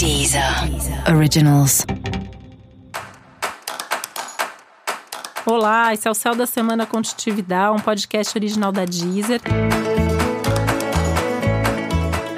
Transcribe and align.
Deezer 0.00 0.42
Originals. 1.14 1.84
Olá, 5.44 5.92
esse 5.92 6.08
é 6.08 6.10
o 6.10 6.14
Céu 6.14 6.34
da 6.34 6.46
Semana 6.46 6.86
Contitividade, 6.86 7.76
um 7.76 7.78
podcast 7.78 8.38
original 8.38 8.72
da 8.72 8.86
Deezer. 8.86 9.42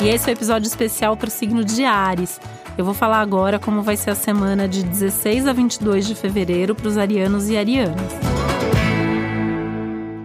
E 0.02 0.08
esse 0.08 0.28
é 0.28 0.32
o 0.32 0.36
episódio 0.36 0.66
especial 0.66 1.16
para 1.16 1.28
o 1.28 1.30
signo 1.30 1.64
de 1.64 1.84
Ares. 1.84 2.40
Eu 2.76 2.84
vou 2.84 2.94
falar 2.94 3.20
agora 3.20 3.60
como 3.60 3.80
vai 3.80 3.96
ser 3.96 4.10
a 4.10 4.16
semana 4.16 4.66
de 4.66 4.82
16 4.82 5.46
a 5.46 5.52
22 5.52 6.04
de 6.04 6.16
fevereiro 6.16 6.74
para 6.74 6.88
os 6.88 6.98
arianos 6.98 7.48
e 7.48 7.56
arianas. 7.56 8.12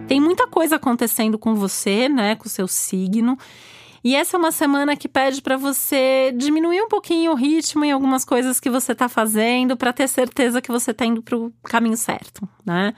Tem 0.08 0.20
muita 0.20 0.48
coisa 0.48 0.74
acontecendo 0.74 1.38
com 1.38 1.54
você, 1.54 2.08
né, 2.08 2.34
com 2.34 2.46
o 2.46 2.50
seu 2.50 2.66
signo. 2.66 3.38
E 4.08 4.14
essa 4.14 4.38
é 4.38 4.40
uma 4.40 4.50
semana 4.50 4.96
que 4.96 5.06
pede 5.06 5.42
para 5.42 5.58
você 5.58 6.32
diminuir 6.34 6.80
um 6.80 6.88
pouquinho 6.88 7.32
o 7.32 7.34
ritmo 7.34 7.84
em 7.84 7.92
algumas 7.92 8.24
coisas 8.24 8.58
que 8.58 8.70
você 8.70 8.92
está 8.92 9.06
fazendo 9.06 9.76
para 9.76 9.92
ter 9.92 10.08
certeza 10.08 10.62
que 10.62 10.72
você 10.72 10.92
está 10.92 11.04
indo 11.04 11.22
para 11.22 11.36
o 11.36 11.52
caminho 11.64 11.94
certo, 11.94 12.48
né? 12.64 12.94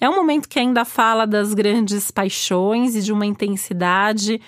É 0.00 0.10
um 0.10 0.16
momento 0.16 0.48
que 0.48 0.58
ainda 0.58 0.84
fala 0.84 1.24
das 1.24 1.54
grandes 1.54 2.10
paixões 2.10 2.96
e 2.96 3.00
de 3.00 3.12
uma 3.12 3.24
intensidade 3.24 4.40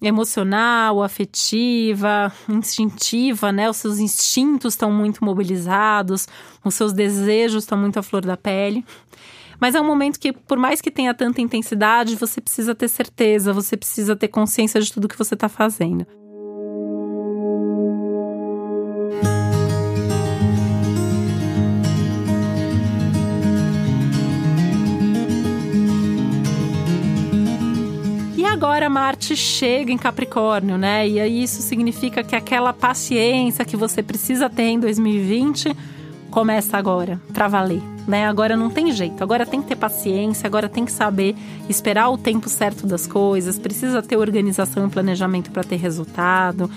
emocional, 0.00 1.02
afetiva, 1.02 2.32
instintiva, 2.48 3.52
né? 3.52 3.68
Os 3.68 3.76
seus 3.76 3.98
instintos 3.98 4.72
estão 4.72 4.90
muito 4.90 5.22
mobilizados, 5.22 6.26
os 6.64 6.74
seus 6.74 6.94
desejos 6.94 7.64
estão 7.64 7.76
muito 7.76 7.98
à 7.98 8.02
flor 8.02 8.24
da 8.24 8.38
pele. 8.38 8.82
Mas 9.60 9.74
é 9.74 9.80
um 9.80 9.86
momento 9.86 10.18
que, 10.18 10.32
por 10.32 10.58
mais 10.58 10.80
que 10.80 10.90
tenha 10.90 11.14
tanta 11.14 11.40
intensidade, 11.40 12.16
você 12.16 12.40
precisa 12.40 12.74
ter 12.74 12.88
certeza, 12.88 13.52
você 13.52 13.76
precisa 13.76 14.16
ter 14.16 14.28
consciência 14.28 14.80
de 14.80 14.92
tudo 14.92 15.08
que 15.08 15.18
você 15.18 15.34
está 15.34 15.48
fazendo. 15.48 16.06
Agora 28.62 28.88
Marte 28.88 29.34
chega 29.34 29.90
em 29.90 29.98
Capricórnio, 29.98 30.78
né? 30.78 31.08
E 31.08 31.18
aí 31.18 31.42
isso 31.42 31.60
significa 31.60 32.22
que 32.22 32.36
aquela 32.36 32.72
paciência 32.72 33.64
que 33.64 33.76
você 33.76 34.04
precisa 34.04 34.48
ter 34.48 34.62
em 34.62 34.78
2020 34.78 35.76
começa 36.32 36.76
agora, 36.76 37.20
para 37.32 37.46
valer 37.46 37.92
né? 38.06 38.26
Agora 38.26 38.56
não 38.56 38.70
tem 38.70 38.92
jeito, 38.92 39.22
agora 39.22 39.46
tem 39.46 39.60
que 39.60 39.68
ter 39.68 39.76
paciência, 39.76 40.46
agora 40.46 40.68
tem 40.68 40.84
que 40.84 40.92
saber 40.92 41.34
esperar 41.68 42.10
o 42.10 42.18
tempo 42.18 42.48
certo 42.48 42.86
das 42.86 43.06
coisas, 43.06 43.58
precisa 43.58 44.02
ter 44.02 44.16
organização 44.16 44.86
e 44.86 44.90
planejamento 44.90 45.50
para 45.50 45.64
ter 45.64 45.76
resultado. 45.76 46.70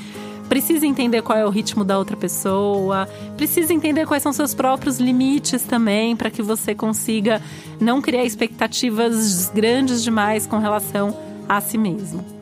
Precisa 0.47 0.85
entender 0.85 1.23
qual 1.23 1.39
é 1.39 1.43
o 1.43 1.49
ritmo 1.49 1.83
da 1.83 1.97
outra 1.97 2.15
pessoa, 2.15 3.09
precisa 3.35 3.73
entender 3.73 4.05
quais 4.05 4.21
são 4.21 4.31
seus 4.31 4.53
próprios 4.53 4.99
limites 4.99 5.63
também, 5.63 6.15
para 6.15 6.29
que 6.29 6.43
você 6.43 6.75
consiga 6.75 7.41
não 7.79 7.99
criar 7.99 8.23
expectativas 8.23 9.49
grandes 9.49 10.03
demais 10.03 10.45
com 10.45 10.59
relação 10.59 11.17
a 11.49 11.59
si 11.59 11.79
mesmo. 11.79 12.34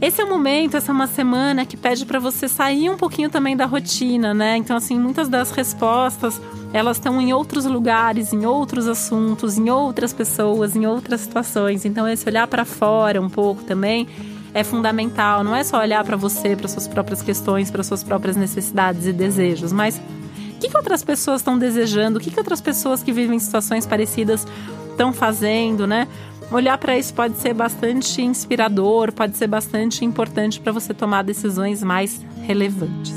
Esse 0.00 0.22
é 0.22 0.24
o 0.24 0.28
momento, 0.28 0.78
essa 0.78 0.90
é 0.90 0.94
uma 0.94 1.06
semana 1.06 1.66
que 1.66 1.76
pede 1.76 2.06
para 2.06 2.18
você 2.18 2.48
sair 2.48 2.88
um 2.88 2.96
pouquinho 2.96 3.28
também 3.28 3.54
da 3.54 3.66
rotina, 3.66 4.32
né? 4.32 4.56
Então, 4.56 4.74
assim, 4.74 4.98
muitas 4.98 5.28
das 5.28 5.50
respostas 5.50 6.40
elas 6.72 6.96
estão 6.96 7.20
em 7.20 7.32
outros 7.32 7.64
lugares, 7.66 8.32
em 8.32 8.46
outros 8.46 8.86
assuntos, 8.86 9.58
em 9.58 9.68
outras 9.68 10.12
pessoas, 10.12 10.74
em 10.74 10.86
outras 10.86 11.20
situações. 11.20 11.84
Então, 11.84 12.08
esse 12.08 12.26
olhar 12.26 12.46
para 12.46 12.64
fora 12.64 13.20
um 13.20 13.28
pouco 13.28 13.62
também 13.64 14.08
é 14.54 14.64
fundamental. 14.64 15.44
Não 15.44 15.54
é 15.54 15.62
só 15.64 15.78
olhar 15.80 16.02
para 16.04 16.16
você, 16.16 16.56
para 16.56 16.68
suas 16.68 16.88
próprias 16.88 17.20
questões, 17.20 17.70
para 17.70 17.82
suas 17.82 18.02
próprias 18.02 18.36
necessidades 18.36 19.06
e 19.06 19.12
desejos, 19.12 19.72
mas 19.72 19.98
o 19.98 20.60
que, 20.60 20.68
que 20.68 20.76
outras 20.76 21.02
pessoas 21.02 21.40
estão 21.40 21.58
desejando? 21.58 22.18
O 22.18 22.20
que, 22.22 22.30
que 22.30 22.38
outras 22.38 22.60
pessoas 22.60 23.02
que 23.02 23.12
vivem 23.12 23.38
situações 23.38 23.84
parecidas 23.84 24.46
estão 24.90 25.12
fazendo, 25.12 25.86
né? 25.86 26.06
Olhar 26.52 26.76
para 26.78 26.98
isso 26.98 27.14
pode 27.14 27.36
ser 27.36 27.54
bastante 27.54 28.20
inspirador, 28.20 29.12
pode 29.12 29.36
ser 29.36 29.46
bastante 29.46 30.04
importante 30.04 30.60
para 30.60 30.72
você 30.72 30.92
tomar 30.92 31.22
decisões 31.22 31.80
mais 31.80 32.20
relevantes. 32.42 33.14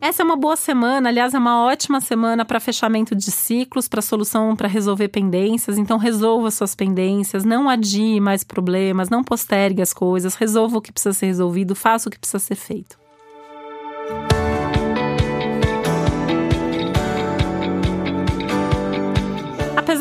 Essa 0.00 0.22
é 0.22 0.24
uma 0.24 0.36
boa 0.36 0.56
semana, 0.56 1.08
aliás, 1.08 1.34
é 1.34 1.38
uma 1.38 1.64
ótima 1.64 2.00
semana 2.00 2.44
para 2.44 2.58
fechamento 2.58 3.14
de 3.14 3.30
ciclos, 3.30 3.86
para 3.86 4.02
solução 4.02 4.56
para 4.56 4.68
resolver 4.68 5.08
pendências. 5.08 5.78
Então, 5.78 5.98
resolva 5.98 6.50
suas 6.50 6.74
pendências, 6.74 7.44
não 7.44 7.68
adie 7.68 8.20
mais 8.20 8.42
problemas, 8.42 9.08
não 9.08 9.22
postergue 9.22 9.82
as 9.82 9.92
coisas, 9.92 10.34
resolva 10.34 10.78
o 10.78 10.82
que 10.82 10.92
precisa 10.92 11.12
ser 11.12 11.26
resolvido, 11.26 11.76
faça 11.76 12.08
o 12.08 12.12
que 12.12 12.18
precisa 12.18 12.40
ser 12.40 12.56
feito. 12.56 13.05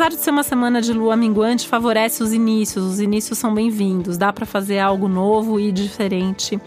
Apesar 0.05 0.19
de 0.19 0.23
ser 0.23 0.29
uma 0.29 0.43
semana 0.43 0.83
de 0.83 0.93
lua 0.93 1.17
minguante, 1.17 1.67
favorece 1.67 2.21
os 2.21 2.31
inícios. 2.31 2.85
Os 2.85 2.99
inícios 2.99 3.39
são 3.39 3.51
bem-vindos, 3.55 4.19
dá 4.19 4.31
para 4.31 4.45
fazer 4.45 4.77
algo 4.77 5.07
novo 5.07 5.59
e 5.59 5.71
diferente 5.71 6.61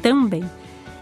também. 0.00 0.48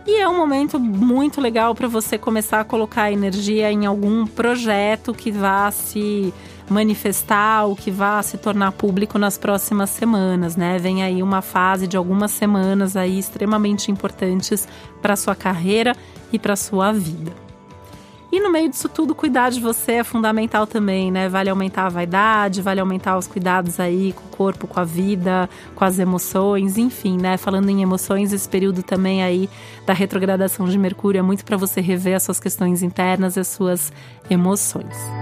E 0.06 0.18
é 0.18 0.26
um 0.26 0.34
momento 0.34 0.80
muito 0.80 1.38
legal 1.38 1.74
para 1.74 1.86
você 1.86 2.16
começar 2.16 2.60
a 2.60 2.64
colocar 2.64 3.12
energia 3.12 3.70
em 3.70 3.84
algum 3.84 4.26
projeto 4.26 5.12
que 5.12 5.30
vá 5.30 5.70
se 5.70 6.32
manifestar 6.66 7.66
ou 7.66 7.76
que 7.76 7.90
vá 7.90 8.22
se 8.22 8.38
tornar 8.38 8.72
público 8.72 9.18
nas 9.18 9.36
próximas 9.36 9.90
semanas, 9.90 10.56
né? 10.56 10.78
Vem 10.78 11.02
aí 11.02 11.22
uma 11.22 11.42
fase 11.42 11.86
de 11.86 11.98
algumas 11.98 12.30
semanas 12.30 12.96
aí 12.96 13.18
extremamente 13.18 13.92
importantes 13.92 14.66
para 15.02 15.14
sua 15.14 15.34
carreira 15.34 15.94
e 16.32 16.38
para 16.38 16.56
sua 16.56 16.90
vida. 16.90 17.51
E 18.32 18.40
no 18.40 18.50
meio 18.50 18.70
disso 18.70 18.88
tudo, 18.88 19.14
cuidar 19.14 19.50
de 19.50 19.60
você 19.60 19.92
é 19.92 20.04
fundamental 20.04 20.66
também, 20.66 21.10
né? 21.12 21.28
Vale 21.28 21.50
aumentar 21.50 21.84
a 21.84 21.88
vaidade, 21.90 22.62
vale 22.62 22.80
aumentar 22.80 23.18
os 23.18 23.26
cuidados 23.26 23.78
aí 23.78 24.14
com 24.14 24.24
o 24.24 24.28
corpo, 24.30 24.66
com 24.66 24.80
a 24.80 24.84
vida, 24.84 25.50
com 25.74 25.84
as 25.84 25.98
emoções, 25.98 26.78
enfim, 26.78 27.18
né? 27.18 27.36
Falando 27.36 27.68
em 27.68 27.82
emoções, 27.82 28.32
esse 28.32 28.48
período 28.48 28.82
também 28.82 29.22
aí 29.22 29.50
da 29.84 29.92
retrogradação 29.92 30.66
de 30.66 30.78
Mercúrio 30.78 31.18
é 31.18 31.22
muito 31.22 31.44
para 31.44 31.58
você 31.58 31.82
rever 31.82 32.16
as 32.16 32.22
suas 32.22 32.40
questões 32.40 32.82
internas 32.82 33.36
e 33.36 33.40
as 33.40 33.48
suas 33.48 33.92
emoções. 34.30 35.21